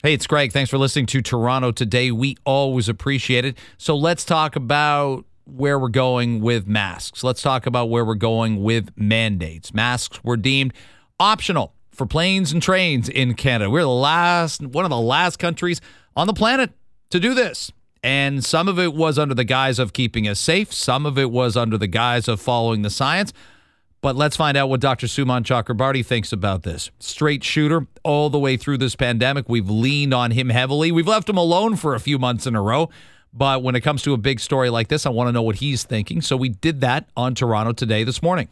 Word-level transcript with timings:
Hey, 0.00 0.14
it's 0.14 0.28
Greg. 0.28 0.52
Thanks 0.52 0.70
for 0.70 0.78
listening 0.78 1.06
to 1.06 1.20
Toronto 1.20 1.72
Today. 1.72 2.12
We 2.12 2.36
always 2.44 2.88
appreciate 2.88 3.44
it. 3.44 3.58
So 3.78 3.96
let's 3.96 4.24
talk 4.24 4.54
about 4.54 5.24
where 5.44 5.76
we're 5.76 5.88
going 5.88 6.40
with 6.40 6.68
masks. 6.68 7.24
Let's 7.24 7.42
talk 7.42 7.66
about 7.66 7.90
where 7.90 8.04
we're 8.04 8.14
going 8.14 8.62
with 8.62 8.90
mandates. 8.96 9.74
Masks 9.74 10.22
were 10.22 10.36
deemed 10.36 10.72
optional 11.18 11.74
for 11.90 12.06
planes 12.06 12.52
and 12.52 12.62
trains 12.62 13.08
in 13.08 13.34
Canada. 13.34 13.70
We're 13.70 13.80
the 13.80 13.88
last, 13.88 14.64
one 14.64 14.84
of 14.84 14.90
the 14.90 15.00
last 15.00 15.40
countries 15.40 15.80
on 16.14 16.28
the 16.28 16.32
planet 16.32 16.70
to 17.10 17.18
do 17.18 17.34
this. 17.34 17.72
And 18.00 18.44
some 18.44 18.68
of 18.68 18.78
it 18.78 18.94
was 18.94 19.18
under 19.18 19.34
the 19.34 19.42
guise 19.42 19.80
of 19.80 19.92
keeping 19.92 20.28
us 20.28 20.38
safe, 20.38 20.72
some 20.72 21.06
of 21.06 21.18
it 21.18 21.32
was 21.32 21.56
under 21.56 21.76
the 21.76 21.88
guise 21.88 22.28
of 22.28 22.40
following 22.40 22.82
the 22.82 22.90
science. 22.90 23.32
But 24.00 24.14
let's 24.14 24.36
find 24.36 24.56
out 24.56 24.68
what 24.68 24.80
Dr. 24.80 25.08
Sumon 25.08 25.42
Chakrabarti 25.42 26.06
thinks 26.06 26.32
about 26.32 26.62
this. 26.62 26.90
Straight 27.00 27.42
shooter 27.42 27.86
all 28.04 28.30
the 28.30 28.38
way 28.38 28.56
through 28.56 28.78
this 28.78 28.94
pandemic. 28.94 29.48
We've 29.48 29.68
leaned 29.68 30.14
on 30.14 30.30
him 30.30 30.50
heavily. 30.50 30.92
We've 30.92 31.08
left 31.08 31.28
him 31.28 31.36
alone 31.36 31.74
for 31.76 31.94
a 31.94 32.00
few 32.00 32.18
months 32.18 32.46
in 32.46 32.54
a 32.54 32.62
row. 32.62 32.90
But 33.32 33.62
when 33.62 33.74
it 33.74 33.80
comes 33.80 34.02
to 34.02 34.14
a 34.14 34.16
big 34.16 34.40
story 34.40 34.70
like 34.70 34.88
this, 34.88 35.04
I 35.04 35.10
want 35.10 35.28
to 35.28 35.32
know 35.32 35.42
what 35.42 35.56
he's 35.56 35.82
thinking. 35.82 36.22
So 36.22 36.36
we 36.36 36.48
did 36.48 36.80
that 36.80 37.08
on 37.16 37.34
Toronto 37.34 37.72
today 37.72 38.04
this 38.04 38.22
morning. 38.22 38.48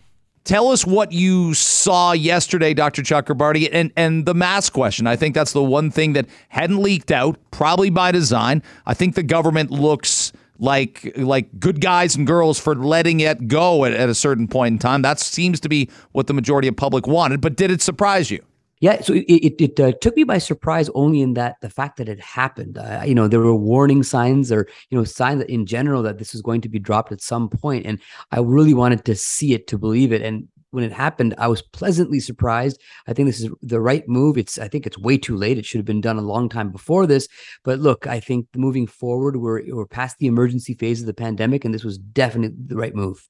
Tell 0.47 0.69
us 0.69 0.87
what 0.87 1.11
you 1.11 1.55
saw 1.55 2.13
yesterday, 2.13 2.73
Dr. 2.73 3.03
Chakrabarti, 3.03 3.69
and, 3.73 3.93
and 3.97 4.27
the 4.27 4.35
mask 4.35 4.73
question. 4.73 5.09
I 5.09 5.17
think 5.17 5.35
that's 5.35 5.53
the 5.53 5.63
one 5.63 5.91
thing 5.91 6.13
that 6.13 6.27
hadn't 6.51 6.79
leaked 6.79 7.11
out, 7.11 7.37
probably 7.51 7.91
by 7.91 8.13
design. 8.13 8.63
I 8.87 8.95
think 8.95 9.17
the 9.17 9.25
government 9.25 9.73
looks 9.73 10.26
like 10.59 11.13
like 11.17 11.59
good 11.59 11.81
guys 11.81 12.17
and 12.17 12.27
girls 12.27 12.59
for 12.59 12.75
letting 12.75 13.21
it 13.21 13.49
go 13.49 13.85
at, 13.85 13.93
at 13.93 14.09
a 14.09 14.15
certain 14.15 14.49
point 14.49 14.75
in 14.75 14.79
time. 14.79 15.03
That 15.03 15.19
seems 15.19 15.61
to 15.61 15.69
be 15.69 15.91
what 16.13 16.27
the 16.27 16.35
majority 16.35 16.69
of 16.69 16.77
public 16.77 17.07
wanted. 17.07 17.41
But 17.41 17.57
did 17.57 17.71
it 17.71 17.83
surprise 17.83 18.31
you? 18.31 18.43
Yeah, 18.81 19.01
so 19.01 19.15
it 19.15 19.25
it, 19.25 19.61
it 19.61 19.81
uh, 19.81 19.93
took 20.01 20.17
me 20.17 20.25
by 20.25 20.37
surprise 20.37 20.91
only 20.95 21.23
in 21.23 21.33
that 21.35 21.57
the 21.63 21.71
fact 21.71 21.97
that 21.97 22.09
it 22.09 22.21
happened. 22.21 22.77
Uh, 22.77 23.03
you 23.07 23.15
know, 23.15 23.27
there 23.27 23.41
were 23.41 23.57
warning 23.57 24.03
signs 24.03 24.53
or 24.53 24.69
you 24.91 24.99
know 24.99 25.05
signs 25.05 25.43
in 25.45 25.65
general 25.65 26.03
that 26.03 26.19
this 26.19 26.33
was 26.33 26.43
going 26.43 26.61
to 26.61 26.69
be 26.69 26.79
dropped 26.79 27.11
at 27.11 27.23
some 27.23 27.49
point, 27.49 27.87
and 27.87 27.99
I 28.33 28.41
really 28.41 28.75
wanted 28.75 29.07
to 29.07 29.15
see 29.15 29.55
it 29.55 29.67
to 29.69 29.79
believe 29.79 30.13
it. 30.13 30.21
And 30.21 30.49
when 30.71 30.85
it 30.85 30.93
happened, 30.93 31.35
I 31.39 31.49
was 31.49 31.63
pleasantly 31.63 32.21
surprised. 32.21 32.81
I 33.07 33.13
think 33.13 33.29
this 33.29 33.41
is 33.41 33.51
the 33.63 33.81
right 33.81 34.07
move. 34.09 34.37
It's 34.37 34.59
I 34.59 34.69
think 34.69 34.87
it's 34.87 34.99
way 34.99 35.19
too 35.19 35.37
late. 35.37 35.59
It 35.59 35.67
should 35.67 35.79
have 35.79 35.87
been 35.87 36.01
done 36.01 36.19
a 36.19 36.23
long 36.23 36.49
time 36.49 36.71
before 36.71 37.07
this. 37.07 37.29
But 37.65 37.79
look, 37.79 38.07
I 38.07 38.21
think 38.21 38.47
moving 38.55 38.87
forward, 38.87 39.37
we're 39.37 39.63
we're 39.75 39.87
past 39.87 40.19
the 40.19 40.27
emergency 40.27 40.75
phase 40.75 41.01
of 41.01 41.07
the 41.07 41.15
pandemic, 41.15 41.65
and 41.65 41.73
this 41.73 41.85
was 41.85 41.99
definitely 41.99 42.57
the 42.67 42.77
right 42.77 42.95
move. 42.95 43.29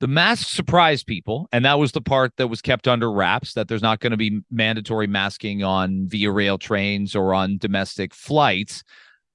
The 0.00 0.08
mask 0.08 0.48
surprised 0.48 1.06
people, 1.06 1.48
and 1.52 1.64
that 1.64 1.78
was 1.78 1.92
the 1.92 2.00
part 2.00 2.32
that 2.36 2.48
was 2.48 2.60
kept 2.60 2.88
under 2.88 3.10
wraps. 3.10 3.54
That 3.54 3.68
there's 3.68 3.82
not 3.82 4.00
going 4.00 4.10
to 4.10 4.16
be 4.16 4.40
mandatory 4.50 5.06
masking 5.06 5.62
on 5.62 6.08
via 6.08 6.30
rail 6.30 6.58
trains 6.58 7.14
or 7.14 7.32
on 7.32 7.58
domestic 7.58 8.14
flights. 8.14 8.82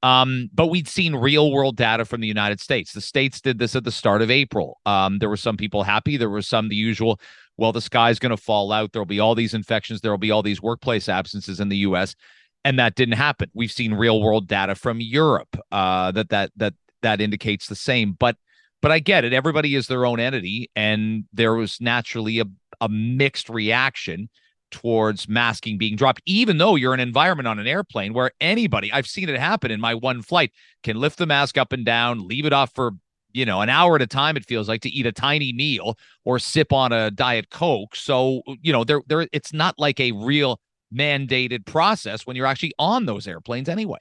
Um, 0.01 0.49
but 0.53 0.67
we'd 0.67 0.87
seen 0.87 1.15
real 1.15 1.51
world 1.51 1.75
data 1.75 2.05
from 2.05 2.21
the 2.21 2.27
United 2.27 2.61
States. 2.61 2.93
The 2.93 3.01
states 3.01 3.41
did 3.41 3.59
this 3.59 3.75
at 3.75 3.83
the 3.83 3.91
start 3.91 4.21
of 4.21 4.31
April. 4.31 4.79
Um, 4.85 5.19
there 5.19 5.29
were 5.29 5.37
some 5.37 5.57
people 5.57 5.83
happy. 5.83 6.15
There 6.15 6.29
were 6.29 6.41
some 6.41 6.69
the 6.69 6.75
usual, 6.75 7.19
well, 7.57 7.73
the 7.73 7.81
sky's 7.81 8.19
going 8.19 8.35
to 8.35 8.41
fall 8.41 8.71
out. 8.71 8.93
There'll 8.93 9.05
be 9.05 9.19
all 9.19 9.35
these 9.35 9.53
infections. 9.53 10.01
There'll 10.01 10.17
be 10.17 10.31
all 10.31 10.43
these 10.43 10.61
workplace 10.61 11.09
absences 11.09 11.59
in 11.59 11.69
the 11.69 11.77
U.S. 11.77 12.15
And 12.63 12.79
that 12.79 12.95
didn't 12.95 13.15
happen. 13.15 13.49
We've 13.53 13.71
seen 13.71 13.93
real 13.93 14.21
world 14.21 14.47
data 14.47 14.75
from 14.75 15.01
Europe 15.01 15.57
uh, 15.71 16.11
that 16.11 16.29
that 16.29 16.51
that 16.57 16.73
that 17.01 17.21
indicates 17.21 17.67
the 17.67 17.75
same. 17.75 18.13
But 18.13 18.37
but 18.81 18.91
I 18.91 18.99
get 18.99 19.25
it. 19.25 19.33
Everybody 19.33 19.75
is 19.75 19.87
their 19.87 20.05
own 20.05 20.19
entity, 20.19 20.69
and 20.75 21.25
there 21.33 21.55
was 21.55 21.79
naturally 21.81 22.39
a 22.39 22.45
a 22.81 22.89
mixed 22.89 23.49
reaction 23.49 24.29
towards 24.71 25.27
masking 25.27 25.77
being 25.77 25.95
dropped, 25.95 26.21
even 26.25 26.57
though 26.57 26.75
you're 26.75 26.93
an 26.93 26.99
environment 26.99 27.47
on 27.47 27.59
an 27.59 27.67
airplane 27.67 28.13
where 28.13 28.31
anybody, 28.41 28.91
I've 28.91 29.07
seen 29.07 29.29
it 29.29 29.39
happen 29.39 29.71
in 29.71 29.79
my 29.79 29.93
one 29.93 30.21
flight, 30.21 30.51
can 30.83 30.97
lift 30.97 31.17
the 31.17 31.25
mask 31.25 31.57
up 31.57 31.71
and 31.71 31.85
down, 31.85 32.27
leave 32.27 32.45
it 32.45 32.53
off 32.53 32.73
for, 32.73 32.91
you 33.31 33.45
know, 33.45 33.61
an 33.61 33.69
hour 33.69 33.95
at 33.95 34.01
a 34.01 34.07
time, 34.07 34.37
it 34.37 34.45
feels 34.45 34.67
like 34.67 34.81
to 34.81 34.89
eat 34.89 35.05
a 35.05 35.11
tiny 35.11 35.53
meal 35.53 35.97
or 36.25 36.39
sip 36.39 36.73
on 36.73 36.91
a 36.91 37.11
Diet 37.11 37.49
Coke. 37.49 37.95
So, 37.95 38.41
you 38.61 38.73
know, 38.73 38.83
there, 38.83 39.01
there, 39.07 39.27
it's 39.31 39.53
not 39.53 39.75
like 39.77 39.99
a 39.99 40.11
real 40.11 40.59
mandated 40.93 41.65
process 41.65 42.25
when 42.25 42.35
you're 42.35 42.47
actually 42.47 42.73
on 42.79 43.05
those 43.05 43.27
airplanes 43.27 43.69
anyway. 43.69 43.99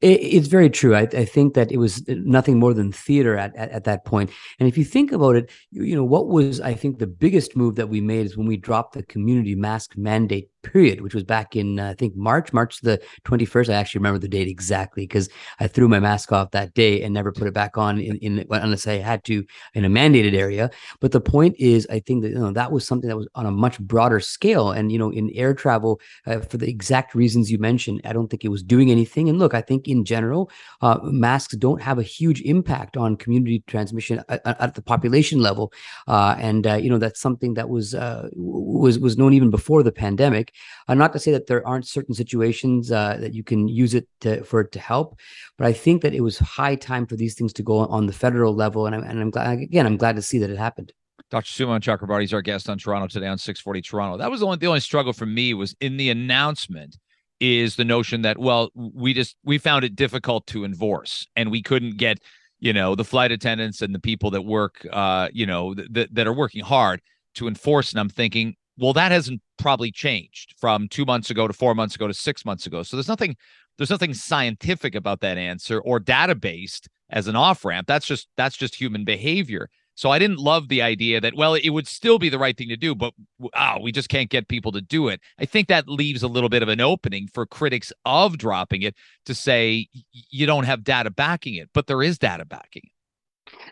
It, 0.00 0.20
it's 0.20 0.48
very 0.48 0.70
true. 0.70 0.94
I, 0.94 1.02
I, 1.02 1.24
think 1.24 1.54
that 1.54 1.70
it 1.70 1.76
was 1.76 1.98
uh, 2.08 2.14
nothing 2.18 2.58
more 2.58 2.74
than 2.74 2.90
theater 2.90 3.36
at, 3.36 3.54
at, 3.56 3.70
at, 3.70 3.84
that 3.84 4.04
point. 4.04 4.30
And 4.58 4.68
if 4.68 4.76
you 4.76 4.84
think 4.84 5.12
about 5.12 5.36
it, 5.36 5.50
you, 5.70 5.84
you 5.84 5.94
know, 5.94 6.04
what 6.04 6.28
was, 6.28 6.60
I 6.60 6.74
think, 6.74 6.98
the 6.98 7.06
biggest 7.06 7.56
move 7.56 7.76
that 7.76 7.88
we 7.88 8.00
made 8.00 8.26
is 8.26 8.36
when 8.36 8.46
we 8.46 8.56
dropped 8.56 8.94
the 8.94 9.04
community 9.04 9.54
mask 9.54 9.96
mandate 9.96 10.48
period, 10.62 11.00
which 11.00 11.14
was 11.14 11.24
back 11.24 11.56
in 11.56 11.78
uh, 11.78 11.90
I 11.90 11.94
think 11.94 12.16
March, 12.16 12.52
March 12.52 12.80
the 12.80 13.00
21st. 13.24 13.68
I 13.70 13.74
actually 13.74 14.00
remember 14.00 14.18
the 14.18 14.28
date 14.28 14.48
exactly 14.48 15.04
because 15.04 15.28
I 15.60 15.66
threw 15.66 15.88
my 15.88 16.00
mask 16.00 16.32
off 16.32 16.50
that 16.52 16.74
day 16.74 17.02
and 17.02 17.12
never 17.12 17.32
put 17.32 17.46
it 17.46 17.54
back 17.54 17.76
on 17.76 18.00
in, 18.00 18.16
in 18.18 18.46
unless 18.50 18.86
I 18.86 18.94
had 18.94 19.24
to 19.24 19.44
in 19.74 19.84
a 19.84 19.88
mandated 19.88 20.34
area. 20.34 20.70
But 21.00 21.12
the 21.12 21.20
point 21.20 21.56
is, 21.58 21.86
I 21.90 22.00
think 22.00 22.22
that 22.22 22.30
you 22.30 22.38
know 22.38 22.52
that 22.52 22.72
was 22.72 22.86
something 22.86 23.08
that 23.08 23.16
was 23.16 23.28
on 23.34 23.46
a 23.46 23.50
much 23.50 23.78
broader 23.80 24.20
scale, 24.20 24.70
and 24.70 24.90
you 24.90 24.98
know, 24.98 25.10
in 25.10 25.30
air 25.30 25.54
travel, 25.54 26.00
uh, 26.26 26.40
for 26.40 26.56
the 26.56 26.68
exact 26.68 27.14
reasons 27.14 27.50
you 27.50 27.58
mentioned, 27.58 28.00
I 28.04 28.12
don't 28.12 28.28
think 28.28 28.44
it 28.44 28.48
was 28.48 28.62
doing 28.62 28.90
anything. 28.90 29.28
And 29.28 29.38
look, 29.38 29.54
I 29.54 29.60
think 29.60 29.88
in 29.88 30.04
general, 30.04 30.50
uh, 30.80 30.98
masks 31.02 31.56
don't 31.56 31.82
have 31.82 31.98
a 31.98 32.02
huge 32.02 32.40
impact 32.42 32.96
on 32.96 33.16
community 33.16 33.62
transmission 33.66 34.22
at, 34.28 34.40
at 34.44 34.74
the 34.74 34.82
population 34.82 35.40
level, 35.40 35.72
uh, 36.08 36.36
and 36.38 36.66
uh, 36.66 36.74
you 36.74 36.90
know 36.90 36.98
that's 36.98 37.20
something 37.20 37.54
that 37.54 37.68
was 37.68 37.94
uh, 37.94 38.28
was 38.34 38.98
was 38.98 39.18
known 39.18 39.32
even 39.32 39.50
before 39.50 39.82
the 39.82 39.92
pandemic. 39.92 40.51
Uh, 40.88 40.94
not 40.94 41.12
to 41.12 41.18
say 41.18 41.32
that 41.32 41.46
there 41.46 41.66
aren't 41.66 41.86
certain 41.86 42.14
situations 42.14 42.90
uh, 42.90 43.16
that 43.20 43.34
you 43.34 43.42
can 43.42 43.68
use 43.68 43.94
it 43.94 44.08
to, 44.20 44.42
for 44.44 44.60
it 44.60 44.72
to 44.72 44.78
help, 44.78 45.18
but 45.58 45.66
I 45.66 45.72
think 45.72 46.02
that 46.02 46.14
it 46.14 46.20
was 46.20 46.38
high 46.38 46.74
time 46.74 47.06
for 47.06 47.16
these 47.16 47.34
things 47.34 47.52
to 47.54 47.62
go 47.62 47.78
on 47.78 48.06
the 48.06 48.12
federal 48.12 48.54
level, 48.54 48.86
and 48.86 48.94
I'm, 48.94 49.02
and 49.02 49.20
I'm 49.20 49.30
glad 49.30 49.58
again 49.58 49.86
I'm 49.86 49.96
glad 49.96 50.16
to 50.16 50.22
see 50.22 50.38
that 50.38 50.50
it 50.50 50.58
happened. 50.58 50.92
Dr. 51.30 51.64
Sumon 51.64 51.80
Chakrabarti 51.80 52.24
is 52.24 52.34
our 52.34 52.42
guest 52.42 52.68
on 52.68 52.76
Toronto 52.76 53.08
today 53.08 53.26
on 53.26 53.38
640 53.38 53.80
Toronto. 53.80 54.18
That 54.18 54.30
was 54.30 54.40
the 54.40 54.46
only 54.46 54.58
the 54.58 54.66
only 54.66 54.80
struggle 54.80 55.12
for 55.12 55.26
me 55.26 55.54
was 55.54 55.74
in 55.80 55.96
the 55.96 56.10
announcement 56.10 56.98
is 57.42 57.74
the 57.74 57.84
notion 57.84 58.22
that 58.22 58.38
well 58.38 58.70
we 58.74 59.12
just 59.12 59.36
we 59.44 59.58
found 59.58 59.84
it 59.84 59.96
difficult 59.96 60.46
to 60.46 60.64
enforce 60.64 61.26
and 61.34 61.50
we 61.50 61.60
couldn't 61.60 61.96
get 61.96 62.20
you 62.60 62.72
know 62.72 62.94
the 62.94 63.04
flight 63.04 63.32
attendants 63.32 63.82
and 63.82 63.92
the 63.92 63.98
people 63.98 64.30
that 64.30 64.42
work 64.42 64.86
uh 64.92 65.28
you 65.32 65.44
know 65.44 65.74
that 65.74 66.14
that 66.14 66.28
are 66.28 66.32
working 66.32 66.62
hard 66.62 67.02
to 67.34 67.48
enforce 67.48 67.90
and 67.90 67.98
i'm 67.98 68.08
thinking 68.08 68.54
well, 68.78 68.92
that 68.92 69.12
hasn't 69.12 69.42
probably 69.58 69.90
changed 69.90 70.54
from 70.58 70.88
two 70.88 71.04
months 71.04 71.30
ago 71.30 71.46
to 71.46 71.52
four 71.52 71.74
months 71.74 71.94
ago 71.94 72.08
to 72.08 72.14
six 72.14 72.44
months 72.44 72.66
ago. 72.66 72.82
So 72.82 72.96
there's 72.96 73.08
nothing 73.08 73.36
there's 73.78 73.90
nothing 73.90 74.14
scientific 74.14 74.94
about 74.94 75.20
that 75.20 75.38
answer 75.38 75.80
or 75.80 75.98
data 75.98 76.34
based 76.34 76.88
as 77.10 77.26
an 77.26 77.36
off 77.36 77.64
ramp. 77.64 77.86
That's 77.86 78.06
just 78.06 78.28
that's 78.36 78.56
just 78.56 78.74
human 78.74 79.04
behavior. 79.04 79.68
So 79.94 80.10
I 80.10 80.18
didn't 80.18 80.38
love 80.38 80.68
the 80.68 80.80
idea 80.80 81.20
that 81.20 81.34
well, 81.36 81.54
it 81.54 81.70
would 81.70 81.86
still 81.86 82.18
be 82.18 82.28
the 82.28 82.38
right 82.38 82.56
thing 82.56 82.68
to 82.68 82.76
do, 82.76 82.94
but 82.94 83.12
oh, 83.54 83.76
we 83.82 83.92
just 83.92 84.08
can't 84.08 84.30
get 84.30 84.48
people 84.48 84.72
to 84.72 84.80
do 84.80 85.08
it. 85.08 85.20
I 85.38 85.44
think 85.44 85.68
that 85.68 85.88
leaves 85.88 86.22
a 86.22 86.28
little 86.28 86.48
bit 86.48 86.62
of 86.62 86.68
an 86.68 86.80
opening 86.80 87.28
for 87.32 87.44
critics 87.44 87.92
of 88.04 88.38
dropping 88.38 88.82
it 88.82 88.96
to 89.26 89.34
say 89.34 89.88
you 90.12 90.46
don't 90.46 90.64
have 90.64 90.84
data 90.84 91.10
backing 91.10 91.54
it, 91.56 91.68
but 91.74 91.86
there 91.86 92.02
is 92.02 92.18
data 92.18 92.44
backing 92.44 92.82
it. 92.84 92.92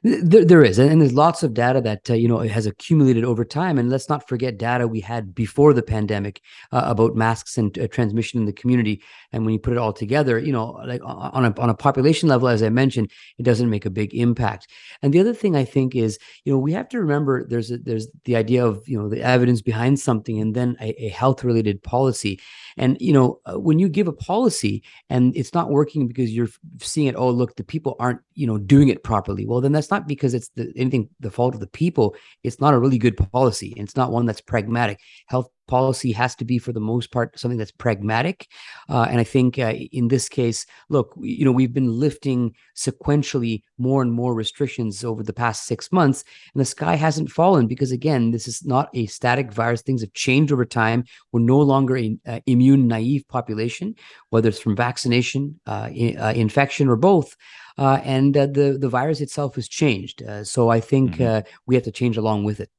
There, 0.02 0.44
there 0.44 0.64
is, 0.64 0.78
and 0.78 1.00
there's 1.00 1.12
lots 1.12 1.42
of 1.42 1.52
data 1.52 1.80
that 1.82 2.08
uh, 2.08 2.14
you 2.14 2.26
know 2.26 2.38
has 2.38 2.64
accumulated 2.64 3.22
over 3.22 3.44
time. 3.44 3.78
And 3.78 3.90
let's 3.90 4.08
not 4.08 4.26
forget 4.26 4.56
data 4.56 4.88
we 4.88 5.00
had 5.00 5.34
before 5.34 5.74
the 5.74 5.82
pandemic 5.82 6.40
uh, 6.72 6.84
about 6.86 7.16
masks 7.16 7.58
and 7.58 7.76
uh, 7.78 7.86
transmission 7.88 8.40
in 8.40 8.46
the 8.46 8.52
community. 8.52 9.02
And 9.32 9.44
when 9.44 9.52
you 9.52 9.60
put 9.60 9.74
it 9.74 9.78
all 9.78 9.92
together, 9.92 10.38
you 10.38 10.52
know, 10.52 10.70
like 10.86 11.02
on 11.04 11.44
a 11.44 11.60
on 11.60 11.68
a 11.68 11.74
population 11.74 12.28
level, 12.28 12.48
as 12.48 12.62
I 12.62 12.70
mentioned, 12.70 13.10
it 13.38 13.42
doesn't 13.42 13.68
make 13.68 13.84
a 13.84 13.90
big 13.90 14.14
impact. 14.14 14.68
And 15.02 15.12
the 15.12 15.20
other 15.20 15.34
thing 15.34 15.54
I 15.54 15.64
think 15.64 15.94
is, 15.94 16.18
you 16.44 16.52
know, 16.52 16.58
we 16.58 16.72
have 16.72 16.88
to 16.90 16.98
remember 16.98 17.46
there's 17.46 17.70
a, 17.70 17.78
there's 17.78 18.08
the 18.24 18.36
idea 18.36 18.64
of 18.64 18.82
you 18.88 18.98
know 18.98 19.08
the 19.08 19.20
evidence 19.20 19.60
behind 19.60 20.00
something, 20.00 20.40
and 20.40 20.54
then 20.54 20.76
a, 20.80 21.04
a 21.04 21.08
health 21.08 21.44
related 21.44 21.82
policy. 21.82 22.40
And 22.78 22.96
you 23.00 23.12
know, 23.12 23.40
uh, 23.44 23.58
when 23.58 23.78
you 23.78 23.88
give 23.88 24.08
a 24.08 24.12
policy 24.12 24.82
and 25.10 25.36
it's 25.36 25.52
not 25.52 25.70
working 25.70 26.08
because 26.08 26.30
you're 26.30 26.48
seeing 26.80 27.06
it, 27.06 27.16
oh 27.16 27.28
look, 27.28 27.56
the 27.56 27.64
people 27.64 27.96
aren't 27.98 28.20
you 28.34 28.46
know 28.46 28.56
doing 28.56 28.88
it 28.88 29.04
properly. 29.04 29.44
Well, 29.44 29.60
then 29.60 29.69
that's 29.74 29.90
not 29.90 30.06
because 30.06 30.34
it's 30.34 30.48
the, 30.56 30.72
anything 30.76 31.08
the 31.20 31.30
fault 31.30 31.54
of 31.54 31.60
the 31.60 31.66
people. 31.66 32.14
It's 32.42 32.60
not 32.60 32.74
a 32.74 32.78
really 32.78 32.98
good 32.98 33.16
policy. 33.32 33.74
It's 33.76 33.96
not 33.96 34.12
one 34.12 34.26
that's 34.26 34.40
pragmatic. 34.40 35.00
Health 35.26 35.50
policy 35.70 36.10
has 36.12 36.34
to 36.34 36.44
be, 36.44 36.58
for 36.58 36.72
the 36.72 36.80
most 36.80 37.12
part, 37.12 37.38
something 37.38 37.56
that's 37.58 37.70
pragmatic. 37.70 38.48
Uh, 38.88 39.06
and 39.08 39.20
I 39.20 39.24
think 39.24 39.58
uh, 39.58 39.74
in 39.92 40.08
this 40.08 40.28
case, 40.28 40.66
look, 40.88 41.14
you 41.20 41.44
know, 41.44 41.52
we've 41.52 41.72
been 41.72 41.92
lifting 42.06 42.54
sequentially 42.76 43.62
more 43.78 44.02
and 44.02 44.12
more 44.12 44.34
restrictions 44.34 45.04
over 45.04 45.22
the 45.22 45.32
past 45.32 45.66
six 45.66 45.92
months, 45.92 46.24
and 46.52 46.60
the 46.60 46.64
sky 46.64 46.96
hasn't 46.96 47.30
fallen 47.30 47.68
because, 47.68 47.92
again, 47.92 48.32
this 48.32 48.48
is 48.48 48.64
not 48.64 48.88
a 48.94 49.06
static 49.06 49.52
virus. 49.52 49.82
Things 49.82 50.02
have 50.02 50.12
changed 50.12 50.52
over 50.52 50.64
time. 50.64 51.04
We're 51.30 51.40
no 51.40 51.60
longer 51.60 51.94
an 51.96 52.20
uh, 52.26 52.40
immune 52.46 52.88
naive 52.88 53.24
population, 53.28 53.94
whether 54.30 54.48
it's 54.48 54.60
from 54.60 54.76
vaccination, 54.76 55.60
uh, 55.66 55.88
in, 55.94 56.18
uh, 56.18 56.32
infection, 56.34 56.88
or 56.88 56.96
both. 56.96 57.36
Uh, 57.78 58.00
and 58.04 58.34
the 58.34 58.76
the 58.78 58.88
virus 58.88 59.20
itself 59.20 59.54
has 59.54 59.68
changed. 59.68 60.22
so 60.42 60.68
I 60.68 60.80
think 60.80 61.16
mm-hmm. 61.16 61.48
we 61.66 61.74
have 61.76 61.84
to 61.84 61.92
change 62.00 62.16
along 62.18 62.44
with 62.44 62.60
it. 62.60 62.70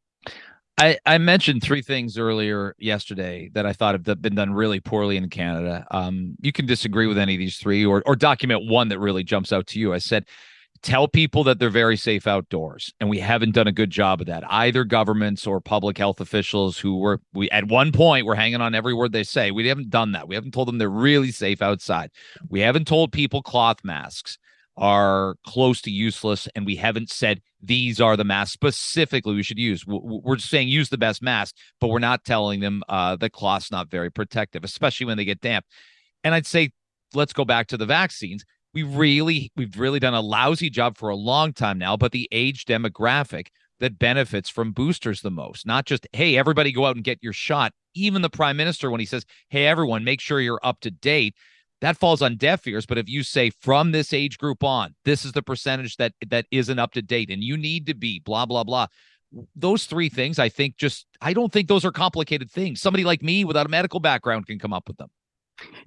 I, 0.82 0.98
I 1.06 1.20
mentioned 1.20 1.62
three 1.62 1.84
things 1.84 2.18
earlier 2.18 2.76
yesterday 2.80 3.52
that 3.54 3.68
I 3.68 3.74
thought 3.74 3.94
have 3.94 4.20
been 4.20 4.34
done 4.34 4.52
really 4.52 4.80
poorly 4.80 5.16
in 5.16 5.30
Canada. 5.30 5.86
Um, 5.92 6.36
you 6.42 6.52
can 6.52 6.66
disagree 6.66 7.06
with 7.06 7.20
any 7.20 7.36
of 7.36 7.40
these 7.40 7.58
three 7.58 7.86
or, 7.86 8.02
or 8.08 8.16
document 8.16 8.68
one 8.68 8.88
that 8.88 8.98
really 8.98 9.24
jumps 9.24 9.54
out 9.54 9.68
to 9.68 9.80
you. 9.80 9.94
I 9.94 10.00
said, 10.00 10.26
tell 10.82 11.08
people 11.08 11.44
that 11.44 11.60
they're 11.60 11.70
very 11.70 11.98
safe 11.98 12.26
outdoors. 12.26 12.96
And 13.00 13.12
we 13.12 13.20
haven't 13.20 13.54
done 13.54 13.68
a 13.68 13.72
good 13.72 13.92
job 13.92 14.22
of 14.22 14.28
that. 14.28 14.44
Either 14.50 14.84
governments 14.84 15.46
or 15.46 15.62
public 15.62 16.00
health 16.00 16.20
officials 16.20 16.80
who 16.80 16.98
were, 16.98 17.22
we 17.32 17.48
at 17.52 17.68
one 17.68 17.92
point, 17.92 18.26
were 18.26 18.34
hanging 18.34 18.60
on 18.62 18.74
every 18.74 18.96
word 18.96 19.12
they 19.12 19.24
say. 19.24 19.52
We 19.52 19.68
haven't 19.68 19.92
done 19.92 20.14
that. 20.14 20.28
We 20.28 20.34
haven't 20.34 20.56
told 20.56 20.68
them 20.68 20.80
they're 20.80 20.90
really 20.90 21.32
safe 21.32 21.62
outside. 21.62 22.10
We 22.50 22.60
haven't 22.60 22.88
told 22.88 23.12
people 23.12 23.44
cloth 23.44 23.84
masks 23.84 24.40
are 24.82 25.36
close 25.46 25.80
to 25.80 25.92
useless 25.92 26.48
and 26.56 26.66
we 26.66 26.76
haven't 26.76 27.08
said 27.12 27.40
these 27.62 28.02
are 28.02 28.18
the 28.18 28.24
masks 28.24 28.52
specifically 28.52 29.36
we 29.36 29.44
should 29.44 29.60
use. 29.60 29.86
We're 29.86 30.40
saying 30.40 30.70
use 30.70 30.90
the 30.90 30.98
best 30.98 31.22
mask 31.22 31.56
but 31.80 31.90
we're 31.90 32.00
not 32.00 32.26
telling 32.26 32.62
them 32.62 32.82
uh, 32.90 33.16
the 33.16 33.30
cloth's 33.30 33.72
not 33.72 33.92
very 33.92 34.10
protective 34.10 34.64
especially 34.64 35.06
when 35.06 35.18
they 35.18 35.26
get 35.26 35.40
damp. 35.40 35.66
And 36.24 36.34
i'd 36.34 36.48
say 36.48 36.72
let's 37.14 37.32
go 37.32 37.46
back 37.46 37.68
to 37.68 37.78
the 37.78 37.86
vaccines. 37.86 38.44
We 38.74 38.82
really 38.82 39.52
we've 39.56 39.78
really 39.78 40.00
done 40.00 40.16
a 40.16 40.22
lousy 40.22 40.72
job 40.72 40.98
for 40.98 41.10
a 41.10 41.16
long 41.16 41.54
time 41.54 41.78
now 41.78 41.96
but 41.96 42.12
the 42.12 42.28
age 42.32 42.66
demographic 42.66 43.48
that 43.80 44.00
benefits 44.00 44.50
from 44.50 44.72
boosters 44.72 45.22
the 45.22 45.32
most 45.32 45.68
not 45.68 45.86
just 45.86 46.08
hey 46.12 46.38
everybody 46.38 46.72
go 46.72 46.88
out 46.88 46.96
and 46.96 47.06
get 47.06 47.20
your 47.22 47.34
shot. 47.34 47.72
Even 47.94 48.24
the 48.24 48.30
prime 48.32 48.58
minister 48.58 48.90
when 48.90 49.00
he 49.00 49.06
says 49.06 49.26
hey 49.50 49.68
everyone 49.68 50.04
make 50.04 50.22
sure 50.22 50.42
you're 50.42 50.60
up 50.64 50.80
to 50.80 50.90
date 50.90 51.36
that 51.82 51.98
falls 51.98 52.22
on 52.22 52.38
deaf 52.38 52.66
ears. 52.68 52.86
But 52.86 52.98
if 52.98 53.10
you 53.10 53.24
say 53.24 53.50
from 53.50 53.92
this 53.92 54.14
age 54.14 54.38
group 54.38 54.64
on, 54.64 54.96
this 55.04 55.26
is 55.26 55.34
the 55.34 55.42
percentage 55.42 55.98
that 55.98 56.14
that 56.30 56.46
isn't 56.52 56.80
up 56.80 56.94
to 56.94 57.02
date, 57.02 57.30
and 57.30 57.44
you 57.44 57.58
need 57.58 57.88
to 57.88 57.94
be 57.94 58.20
blah 58.20 58.46
blah 58.46 58.64
blah. 58.64 58.88
Those 59.56 59.86
three 59.86 60.10
things, 60.10 60.40
I 60.40 60.50
think, 60.50 60.78
just 60.78 61.06
I 61.22 61.34
don't 61.34 61.52
think 61.52 61.68
those 61.68 61.86
are 61.86 61.92
complicated 61.92 62.52
things. 62.52 62.82
Somebody 62.82 63.04
like 63.04 63.22
me 63.22 63.46
without 63.46 63.66
a 63.66 63.70
medical 63.70 64.00
background 64.00 64.48
can 64.48 64.60
come 64.60 64.74
up 64.74 64.88
with 64.88 64.98
them. 64.98 65.10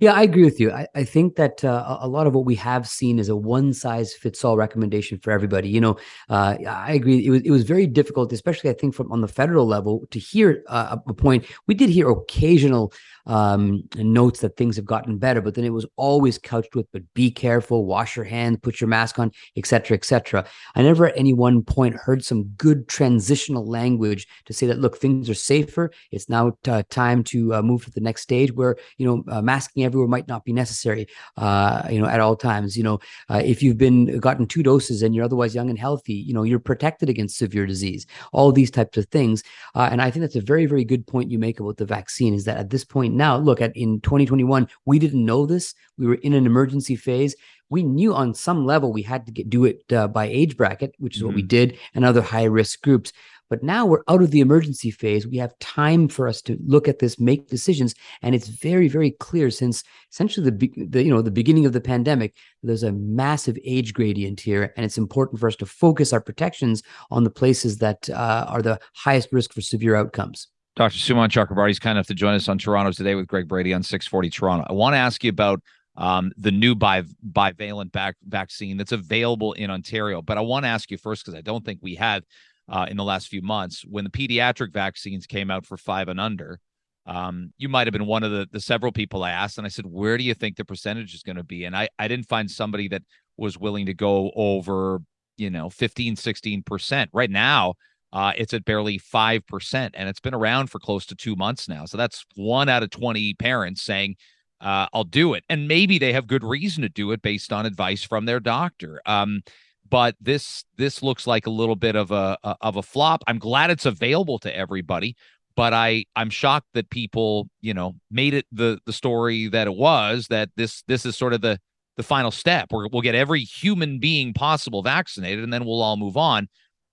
Yeah, 0.01 0.13
I 0.13 0.23
agree 0.23 0.45
with 0.45 0.61
you. 0.61 0.71
I, 0.71 0.87
I 0.95 1.05
think 1.05 1.37
that 1.37 1.65
uh, 1.65 1.99
a 2.01 2.09
lot 2.09 2.27
of 2.27 2.35
what 2.35 2.45
we 2.45 2.55
have 2.57 2.89
seen 2.89 3.19
is 3.19 3.29
a 3.29 3.37
one 3.37 3.73
size 3.73 4.15
fits 4.15 4.45
all 4.45 4.57
recommendation 4.57 5.19
for 5.19 5.31
everybody. 5.31 5.69
You 5.69 5.81
know, 5.81 5.97
uh, 6.29 6.57
I 6.69 6.93
agree. 6.93 7.25
It 7.25 7.31
was 7.31 7.43
it 7.43 7.51
was 7.51 7.65
very 7.65 7.87
difficult, 7.87 8.33
especially 8.33 8.71
I 8.71 8.75
think 8.75 8.95
from 8.95 9.11
on 9.11 9.21
the 9.21 9.29
federal 9.29 9.67
level, 9.67 10.07
to 10.11 10.19
hear 10.19 10.63
uh, 10.69 10.97
a 11.07 11.15
point. 11.15 11.47
We 11.67 11.75
did 11.75 11.91
hear 11.91 12.09
occasional 12.09 12.93
um, 13.27 13.83
notes 13.97 14.41
that 14.41 14.57
things 14.57 14.77
have 14.77 14.85
gotten 14.85 15.19
better, 15.19 15.41
but 15.41 15.55
then 15.55 15.65
it 15.65 15.73
was 15.73 15.87
always 15.97 16.39
couched 16.39 16.75
with, 16.75 16.87
"But 16.93 17.03
be 17.15 17.31
careful, 17.31 17.87
wash 17.87 18.17
your 18.17 18.25
hands, 18.25 18.59
put 18.63 18.81
your 18.81 18.89
mask 18.89 19.19
on, 19.19 19.31
etc., 19.57 19.97
etc." 19.97 20.45
I 20.75 20.83
never 20.83 21.07
at 21.07 21.17
any 21.17 21.33
one 21.33 21.63
point 21.63 21.95
heard 21.95 22.25
some 22.25 22.45
good 22.57 22.89
transitional 22.89 23.67
language 23.67 24.27
to 24.47 24.53
say 24.53 24.67
that 24.67 24.79
look, 24.79 24.99
things 24.99 25.31
are 25.31 25.35
safer. 25.35 25.91
It's 26.11 26.29
now 26.29 26.57
uh, 26.69 26.83
time 26.91 27.25
to 27.25 27.55
uh, 27.55 27.63
move 27.63 27.85
to 27.85 27.91
the 27.91 28.01
next 28.01 28.23
stage 28.23 28.53
where 28.53 28.77
you 28.99 29.07
know 29.07 29.25
uh, 29.29 29.43
masking 29.43 29.85
everywhere 29.85 30.09
might 30.09 30.29
not 30.29 30.45
be 30.45 30.53
necessary. 30.53 31.07
Uh, 31.37 31.87
you 31.91 32.01
know, 32.01 32.07
at 32.07 32.21
all 32.21 32.37
times. 32.37 32.77
You 32.77 32.85
know, 32.85 32.99
uh, 33.29 33.43
if 33.45 33.63
you've 33.63 33.79
been 33.79 34.19
gotten 34.19 34.47
two 34.47 34.63
doses 34.63 35.03
and 35.03 35.15
you're 35.15 35.25
otherwise 35.25 35.55
young 35.55 35.71
and 35.71 35.79
healthy, 35.79 36.15
you 36.15 36.35
know, 36.35 36.43
you're 36.43 36.59
protected 36.59 37.09
against 37.09 37.39
severe 37.39 37.67
disease. 37.67 38.07
All 38.33 38.53
these 38.53 38.71
types 38.71 38.99
of 38.99 39.07
things, 39.07 39.43
and 39.75 40.03
I 40.03 40.11
think 40.11 40.23
that's 40.23 40.37
a 40.37 40.41
very, 40.41 40.67
very 40.67 40.85
good 40.85 41.07
point 41.07 41.31
you 41.31 41.39
make 41.39 41.61
about 41.61 41.77
the 41.77 41.87
vaccine. 41.87 42.35
Is 42.35 42.45
that 42.45 42.59
at 42.59 42.71
this 42.71 42.85
point 42.85 43.14
now, 43.15 43.37
look 43.37 43.61
at 43.61 43.77
in 43.77 44.01
2021, 44.01 44.69
we 44.85 44.99
didn't 44.99 45.25
know 45.25 45.47
this. 45.47 45.75
We 45.97 46.07
were 46.07 46.17
in 46.17 46.35
an 46.35 46.47
emergency 46.47 46.97
phase. 46.97 47.35
We 47.71 47.83
knew 47.83 48.15
on 48.15 48.35
some 48.35 48.67
level 48.67 48.93
we 48.93 49.03
had 49.03 49.25
to 49.27 49.33
get, 49.33 49.49
do 49.49 49.65
it 49.65 49.85
uh, 49.93 50.09
by 50.09 50.27
age 50.27 50.57
bracket, 50.57 50.95
which 50.99 51.17
is 51.17 51.21
mm-hmm. 51.21 51.29
what 51.29 51.35
we 51.37 51.43
mm-hmm. 51.43 51.49
did, 51.49 51.79
and 51.95 52.05
other 52.05 52.23
high 52.23 52.45
risk 52.45 52.83
groups. 52.83 53.13
But 53.51 53.63
now 53.63 53.87
we're 53.87 54.03
out 54.09 54.23
of 54.23 54.31
the 54.31 54.41
emergency 54.41 54.91
phase. 54.91 55.27
We 55.27 55.37
have 55.37 55.59
time 55.59 56.09
for 56.09 56.27
us 56.27 56.41
to 56.43 56.59
look 56.67 56.89
at 56.89 56.99
this, 56.99 57.21
make 57.21 57.49
decisions, 57.49 57.95
and 58.23 58.35
it's 58.35 58.49
very, 58.49 58.89
very 58.89 59.13
clear 59.13 59.51
since 59.51 59.85
essentially 60.11 60.51
the, 60.51 60.87
the 60.89 61.05
you 61.05 61.11
know 61.11 61.23
the 61.23 61.31
beginning 61.31 61.67
of 61.67 61.73
the 61.73 61.81
pandemic. 61.81 62.35
There's 62.63 62.83
a 62.83 62.93
massive 62.93 63.59
age 63.65 63.93
gradient 63.93 64.41
here, 64.41 64.73
and 64.77 64.85
it's 64.85 64.99
important 64.99 65.41
for 65.41 65.47
us 65.47 65.57
to 65.57 65.67
focus 65.67 66.13
our 66.13 66.21
protections 66.21 66.83
on 67.11 67.25
the 67.25 67.31
places 67.31 67.79
that 67.79 68.09
uh, 68.11 68.47
are 68.49 68.63
the 68.63 68.81
highest 68.95 69.29
risk 69.31 69.53
for 69.53 69.61
severe 69.61 69.95
outcomes. 69.95 70.49
Dr. 70.77 70.99
Sumon 70.99 71.29
Chakrabarti 71.29 71.71
is 71.71 71.79
kind 71.79 71.97
enough 71.97 72.09
to 72.09 72.15
join 72.15 72.35
us 72.35 72.49
on 72.49 72.59
Toronto 72.59 72.91
today 72.91 73.15
with 73.15 73.29
Greg 73.29 73.47
Brady 73.47 73.73
on 73.73 73.83
640 73.85 74.31
Toronto. 74.31 74.67
I 74.69 74.73
want 74.73 74.95
to 74.95 74.99
ask 74.99 75.23
you 75.23 75.31
about 75.31 75.63
um, 75.97 76.33
the 76.37 76.51
new 76.51 76.75
bi- 76.75 77.05
bivalent 77.31 77.93
back- 77.93 78.17
vaccine 78.27 78.77
that's 78.77 78.91
available 78.91 79.53
in 79.53 79.71
Ontario. 79.71 80.21
But 80.21 80.37
I 80.37 80.41
want 80.41 80.65
to 80.65 80.69
ask 80.69 80.91
you 80.91 80.99
first, 80.99 81.25
because 81.25 81.39
I 81.39 81.43
don't 81.43 81.65
think 81.65 81.79
we 81.81 81.95
have 81.95 82.25
uh, 82.69 82.87
in 82.89 82.97
the 82.97 83.05
last 83.05 83.29
few 83.29 83.41
months, 83.41 83.85
when 83.89 84.03
the 84.03 84.11
pediatric 84.11 84.73
vaccines 84.73 85.27
came 85.27 85.49
out 85.49 85.65
for 85.65 85.77
five 85.77 86.09
and 86.09 86.19
under, 86.19 86.59
um, 87.07 87.53
you 87.57 87.69
might 87.69 87.87
have 87.87 87.93
been 87.93 88.07
one 88.07 88.25
of 88.25 88.33
the, 88.33 88.49
the 88.51 88.61
several 88.61 88.91
people 88.91 89.23
I 89.23 89.31
asked. 89.31 89.59
And 89.59 89.67
I 89.67 89.71
said, 89.71 89.87
where 89.87 90.19
do 90.19 90.25
you 90.25 90.35
think 90.35 90.57
the 90.57 90.65
percentage 90.65 91.15
is 91.15 91.23
going 91.23 91.37
to 91.37 91.45
be? 91.45 91.67
And 91.67 91.77
I, 91.77 91.89
I 92.01 92.09
didn't 92.09 92.29
find 92.29 92.51
somebody 92.51 92.89
that 92.89 93.03
was 93.37 93.57
willing 93.57 93.87
to 93.87 93.95
go 93.95 94.33
over, 94.35 95.03
you 95.37 95.51
know, 95.51 95.71
15, 95.71 96.17
16%. 96.17 97.09
Right 97.13 97.31
now, 97.31 97.75
uh, 98.15 98.33
it's 98.37 98.55
at 98.55 98.65
barely 98.65 98.99
5%, 98.99 99.91
and 99.93 100.09
it's 100.09 100.21
been 100.21 100.35
around 100.35 100.69
for 100.71 100.79
close 100.79 101.05
to 101.07 101.17
two 101.17 101.35
months 101.35 101.69
now. 101.69 101.85
So 101.85 101.99
that's 101.99 102.25
one 102.37 102.69
out 102.69 102.85
of 102.85 102.91
20 102.91 103.35
parents 103.35 103.83
saying, 103.83 104.15
uh, 104.61 104.87
I'll 104.95 105.05
do 105.05 105.35
it. 105.35 105.43
And 105.49 105.67
maybe 105.67 105.99
they 105.99 106.13
have 106.13 106.29
good 106.29 106.45
reason 106.45 106.83
to 106.83 106.89
do 106.89 107.11
it 107.11 107.23
based 107.23 107.53
on 107.53 107.67
advice 107.67 108.05
from 108.05 108.25
their 108.25 108.39
doctor. 108.39 109.03
Um, 109.05 109.43
but 109.91 110.15
this 110.21 110.65
this 110.79 111.03
looks 111.03 111.27
like 111.27 111.47
a 111.47 111.51
little 111.51 111.77
bit 111.77 111.97
of 111.97 112.11
a, 112.11 112.39
a 112.43 112.57
of 112.63 112.77
a 112.77 112.83
flop. 112.83 113.23
I'm 113.27 113.39
glad 113.39 113.71
it's 113.71 113.85
available 113.85 114.39
to 114.39 114.57
everybody, 114.57 115.15
but 115.57 115.75
I 115.75 116.05
I'm 116.17 116.31
shocked 116.31 116.69
that 116.73 116.89
people 116.89 117.49
you 117.61 117.75
know 117.75 117.97
made 118.11 118.33
it 118.33 118.47
the 118.51 118.79
the 118.87 118.93
story 118.93 119.49
that 119.49 119.67
it 119.67 119.75
was. 119.75 120.29
That 120.29 120.51
this 120.57 120.83
this 120.89 121.05
is 121.05 121.17
sort 121.17 121.35
of 121.35 121.43
the 121.43 121.61
the 121.97 122.03
final 122.03 122.31
step. 122.31 122.69
Where 122.71 122.89
we'll 122.91 123.03
get 123.03 123.15
every 123.15 123.41
human 123.41 123.99
being 123.99 124.33
possible 124.33 124.83
vaccinated, 124.83 125.45
and 125.45 125.53
then 125.53 125.67
we'll 125.67 125.83
all 125.83 125.99
move 125.99 126.17
on. 126.17 126.49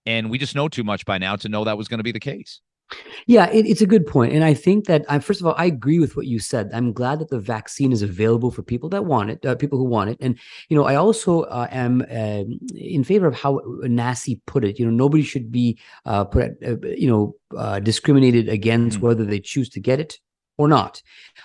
And 0.05 0.29
we 0.29 0.37
just 0.37 0.55
know 0.55 0.67
too 0.67 0.83
much 0.83 1.05
by 1.05 1.17
now 1.17 1.35
to 1.37 1.49
know 1.49 1.63
that 1.63 1.77
was 1.77 1.87
going 1.87 1.99
to 1.99 2.03
be 2.03 2.11
the 2.11 2.19
case. 2.19 2.61
Yeah, 3.25 3.49
it, 3.49 3.65
it's 3.65 3.81
a 3.81 3.87
good 3.87 4.05
point, 4.05 4.33
and 4.33 4.43
I 4.43 4.53
think 4.53 4.85
that 4.87 5.05
I, 5.07 5.19
first 5.19 5.39
of 5.39 5.47
all, 5.47 5.55
I 5.57 5.65
agree 5.65 5.99
with 5.99 6.17
what 6.17 6.27
you 6.27 6.39
said. 6.39 6.69
I'm 6.73 6.91
glad 6.91 7.19
that 7.19 7.29
the 7.29 7.39
vaccine 7.39 7.93
is 7.93 8.01
available 8.01 8.51
for 8.51 8.63
people 8.63 8.89
that 8.89 9.05
want 9.05 9.29
it, 9.29 9.45
uh, 9.45 9.55
people 9.55 9.77
who 9.77 9.85
want 9.85 10.09
it, 10.09 10.17
and 10.19 10.37
you 10.67 10.75
know, 10.75 10.83
I 10.83 10.95
also 10.95 11.43
uh, 11.43 11.67
am 11.71 12.01
uh, 12.11 12.43
in 12.75 13.03
favor 13.03 13.27
of 13.27 13.35
how 13.35 13.61
NACI 13.83 14.41
put 14.45 14.65
it. 14.65 14.77
You 14.77 14.85
know, 14.85 14.91
nobody 14.91 15.23
should 15.23 15.51
be 15.51 15.79
uh, 16.05 16.25
put, 16.25 16.43
at, 16.43 16.51
uh, 16.65 16.87
you 16.87 17.07
know, 17.07 17.35
uh, 17.57 17.79
discriminated 17.79 18.49
against 18.49 18.97
mm-hmm. 18.97 19.07
whether 19.07 19.23
they 19.23 19.39
choose 19.39 19.69
to 19.69 19.79
get 19.79 19.99
it 19.99 20.19
or 20.61 20.67
not. 20.67 21.01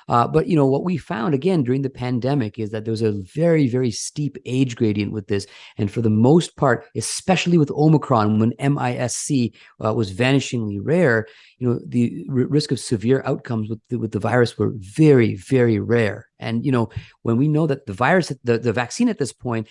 Uh, 0.08 0.28
but 0.28 0.46
you 0.46 0.54
know 0.54 0.66
what 0.66 0.84
we 0.84 0.96
found 0.96 1.34
again 1.34 1.64
during 1.64 1.82
the 1.82 1.90
pandemic 1.90 2.58
is 2.58 2.70
that 2.70 2.84
there 2.84 2.92
was 2.92 3.02
a 3.02 3.12
very 3.34 3.66
very 3.66 3.90
steep 3.90 4.36
age 4.44 4.76
gradient 4.76 5.12
with 5.12 5.26
this, 5.28 5.46
and 5.78 5.90
for 5.90 6.02
the 6.02 6.10
most 6.10 6.56
part, 6.56 6.84
especially 6.94 7.58
with 7.58 7.70
Omicron, 7.70 8.38
when 8.38 8.52
MIS-C 8.60 9.52
uh, 9.84 9.94
was 9.94 10.12
vanishingly 10.12 10.78
rare, 10.80 11.26
you 11.58 11.68
know 11.68 11.80
the 11.86 12.26
r- 12.28 12.46
risk 12.46 12.70
of 12.70 12.78
severe 12.78 13.22
outcomes 13.24 13.68
with 13.68 13.80
the, 13.88 13.98
with 13.98 14.12
the 14.12 14.20
virus 14.20 14.58
were 14.58 14.72
very 14.76 15.34
very 15.34 15.78
rare. 15.80 16.28
And 16.38 16.64
you 16.64 16.72
know 16.72 16.90
when 17.22 17.36
we 17.36 17.48
know 17.48 17.66
that 17.66 17.86
the 17.86 17.94
virus, 17.94 18.32
the 18.44 18.58
the 18.58 18.72
vaccine 18.72 19.08
at 19.08 19.18
this 19.18 19.32
point 19.32 19.66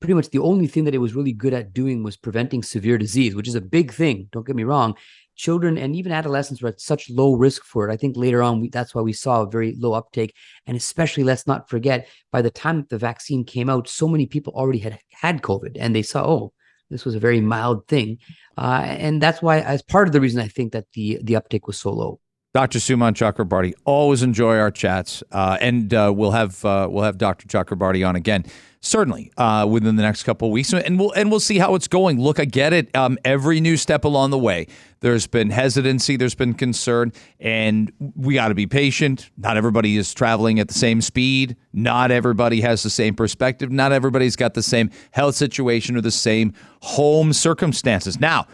pretty 0.00 0.14
much 0.14 0.28
the 0.30 0.38
only 0.38 0.66
thing 0.66 0.84
that 0.84 0.94
it 0.94 0.98
was 0.98 1.14
really 1.14 1.32
good 1.32 1.54
at 1.54 1.72
doing 1.72 2.02
was 2.02 2.14
preventing 2.14 2.62
severe 2.62 2.98
disease, 2.98 3.34
which 3.34 3.48
is 3.48 3.54
a 3.54 3.60
big 3.60 3.90
thing. 3.90 4.28
Don't 4.32 4.46
get 4.46 4.54
me 4.54 4.64
wrong 4.64 4.94
children 5.36 5.78
and 5.78 5.94
even 5.96 6.12
adolescents 6.12 6.62
were 6.62 6.68
at 6.68 6.80
such 6.80 7.10
low 7.10 7.34
risk 7.34 7.64
for 7.64 7.88
it. 7.88 7.92
I 7.92 7.96
think 7.96 8.16
later 8.16 8.42
on, 8.42 8.60
we, 8.60 8.68
that's 8.68 8.94
why 8.94 9.02
we 9.02 9.12
saw 9.12 9.42
a 9.42 9.50
very 9.50 9.74
low 9.78 9.92
uptake. 9.92 10.34
And 10.66 10.76
especially, 10.76 11.24
let's 11.24 11.46
not 11.46 11.68
forget, 11.68 12.08
by 12.32 12.42
the 12.42 12.50
time 12.50 12.86
the 12.88 12.98
vaccine 12.98 13.44
came 13.44 13.68
out, 13.68 13.88
so 13.88 14.08
many 14.08 14.26
people 14.26 14.52
already 14.54 14.78
had 14.78 14.98
had 15.10 15.42
COVID 15.42 15.76
and 15.78 15.94
they 15.94 16.02
saw, 16.02 16.24
oh, 16.26 16.52
this 16.90 17.04
was 17.04 17.14
a 17.14 17.20
very 17.20 17.40
mild 17.40 17.88
thing. 17.88 18.18
Uh, 18.56 18.84
and 18.86 19.20
that's 19.20 19.42
why, 19.42 19.60
as 19.60 19.82
part 19.82 20.06
of 20.06 20.12
the 20.12 20.20
reason 20.20 20.40
I 20.40 20.48
think 20.48 20.72
that 20.72 20.86
the, 20.92 21.18
the 21.22 21.36
uptake 21.36 21.66
was 21.66 21.78
so 21.78 21.92
low. 21.92 22.20
Dr. 22.54 22.78
Sumon 22.78 23.14
Chakrabarti, 23.14 23.74
always 23.84 24.22
enjoy 24.22 24.56
our 24.58 24.70
chats, 24.70 25.24
uh, 25.32 25.58
and 25.60 25.92
uh, 25.92 26.12
we'll 26.14 26.30
have 26.30 26.64
uh, 26.64 26.86
we'll 26.88 27.02
have 27.02 27.18
Dr. 27.18 27.48
Chakrabarti 27.48 28.08
on 28.08 28.14
again 28.14 28.44
certainly 28.84 29.32
uh, 29.38 29.66
within 29.68 29.96
the 29.96 30.02
next 30.02 30.24
couple 30.24 30.50
weeks, 30.50 30.72
and 30.72 30.98
we'll 30.98 31.10
and 31.12 31.30
we'll 31.30 31.40
see 31.40 31.58
how 31.58 31.74
it's 31.74 31.88
going. 31.88 32.20
Look, 32.20 32.38
I 32.38 32.44
get 32.44 32.72
it. 32.72 32.94
Um, 32.94 33.18
every 33.24 33.60
new 33.60 33.76
step 33.76 34.04
along 34.04 34.30
the 34.30 34.38
way, 34.38 34.68
there's 35.00 35.26
been 35.26 35.50
hesitancy, 35.50 36.16
there's 36.16 36.34
been 36.34 36.54
concern, 36.54 37.12
and 37.40 37.90
we 38.14 38.34
got 38.34 38.48
to 38.48 38.54
be 38.54 38.66
patient. 38.66 39.30
Not 39.36 39.56
everybody 39.56 39.96
is 39.96 40.14
traveling 40.14 40.60
at 40.60 40.68
the 40.68 40.74
same 40.74 41.00
speed. 41.00 41.56
Not 41.72 42.10
everybody 42.10 42.60
has 42.60 42.82
the 42.82 42.90
same 42.90 43.14
perspective. 43.14 43.72
Not 43.72 43.90
everybody's 43.90 44.36
got 44.36 44.54
the 44.54 44.62
same 44.62 44.90
health 45.10 45.34
situation 45.34 45.96
or 45.96 46.00
the 46.00 46.10
same 46.10 46.52
home 46.82 47.32
circumstances. 47.32 48.20
Now 48.20 48.46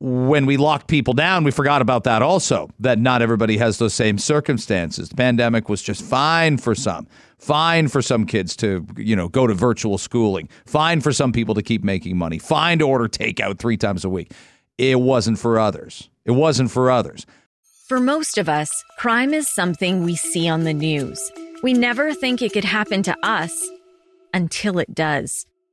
when 0.00 0.46
we 0.46 0.56
locked 0.56 0.86
people 0.86 1.12
down, 1.12 1.42
we 1.42 1.50
forgot 1.50 1.82
about 1.82 2.04
that 2.04 2.22
also, 2.22 2.70
that 2.78 2.98
not 2.98 3.20
everybody 3.20 3.56
has 3.58 3.78
those 3.78 3.94
same 3.94 4.16
circumstances. 4.18 5.08
The 5.08 5.16
pandemic 5.16 5.68
was 5.68 5.82
just 5.82 6.02
fine 6.02 6.56
for 6.56 6.74
some. 6.74 7.08
Fine 7.38 7.88
for 7.88 8.00
some 8.00 8.24
kids 8.24 8.54
to, 8.56 8.86
you 8.96 9.16
know, 9.16 9.28
go 9.28 9.46
to 9.46 9.54
virtual 9.54 9.98
schooling. 9.98 10.48
Fine 10.66 11.00
for 11.00 11.12
some 11.12 11.32
people 11.32 11.54
to 11.54 11.62
keep 11.62 11.82
making 11.82 12.16
money. 12.16 12.38
Fine 12.38 12.78
to 12.78 12.86
order 12.86 13.08
takeout 13.08 13.58
three 13.58 13.76
times 13.76 14.04
a 14.04 14.08
week. 14.08 14.32
It 14.76 15.00
wasn't 15.00 15.38
for 15.38 15.58
others. 15.58 16.08
it 16.24 16.32
wasn't 16.32 16.70
for 16.70 16.90
others. 16.90 17.26
For 17.88 17.98
most 17.98 18.38
of 18.38 18.48
us, 18.48 18.70
crime 18.98 19.32
is 19.32 19.48
something 19.48 20.04
we 20.04 20.14
see 20.14 20.48
on 20.48 20.64
the 20.64 20.74
news. 20.74 21.32
We 21.62 21.72
never 21.72 22.12
think 22.12 22.42
it 22.42 22.52
could 22.52 22.64
happen 22.64 23.02
to 23.04 23.16
us 23.22 23.66
until 24.34 24.78
it 24.78 24.94
does. 24.94 25.46